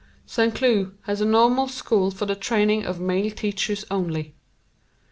[0.25, 4.33] San Cloo has a normal school for the training of male teachers only.